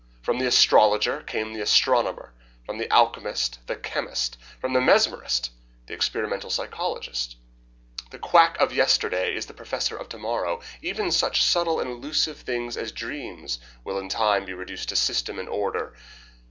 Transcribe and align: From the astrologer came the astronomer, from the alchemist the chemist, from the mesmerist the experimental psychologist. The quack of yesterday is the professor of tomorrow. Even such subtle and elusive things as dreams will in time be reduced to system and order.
From 0.23 0.39
the 0.39 0.47
astrologer 0.47 1.21
came 1.21 1.53
the 1.53 1.61
astronomer, 1.61 2.33
from 2.65 2.79
the 2.79 2.89
alchemist 2.91 3.59
the 3.67 3.75
chemist, 3.75 4.35
from 4.59 4.73
the 4.73 4.79
mesmerist 4.81 5.51
the 5.85 5.93
experimental 5.93 6.49
psychologist. 6.49 7.35
The 8.09 8.17
quack 8.17 8.57
of 8.59 8.73
yesterday 8.73 9.35
is 9.35 9.45
the 9.45 9.53
professor 9.53 9.95
of 9.95 10.09
tomorrow. 10.09 10.59
Even 10.81 11.11
such 11.11 11.43
subtle 11.43 11.79
and 11.79 11.87
elusive 11.87 12.39
things 12.39 12.77
as 12.77 12.91
dreams 12.91 13.59
will 13.83 13.99
in 13.99 14.09
time 14.09 14.43
be 14.45 14.53
reduced 14.55 14.89
to 14.89 14.95
system 14.95 15.37
and 15.37 15.47
order. 15.47 15.93